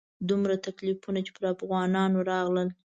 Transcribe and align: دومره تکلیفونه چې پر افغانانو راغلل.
دومره 0.29 0.55
تکلیفونه 0.67 1.19
چې 1.25 1.31
پر 1.35 1.43
افغانانو 1.53 2.19
راغلل. 2.31 2.69